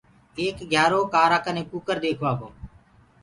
[0.39, 2.49] ايڪ گھيآرو ڪآرآ ڪني ڪٚڪَر ديکوآ گو۔